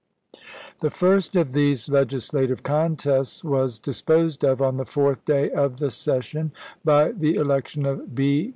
The 0.79 0.89
first 0.89 1.35
of 1.35 1.51
these 1.51 1.87
legislative 1.87 2.63
contests 2.63 3.43
was 3.43 3.77
dis 3.77 4.01
posed 4.01 4.43
of 4.43 4.59
on 4.59 4.77
the 4.77 4.83
fourth 4.85 5.23
day 5.25 5.51
of 5.51 5.77
the 5.77 5.91
session 5.91 6.53
by 6.83 7.11
the 7.11 7.35
election 7.35 7.85
of 7.85 8.15
B. 8.15 8.49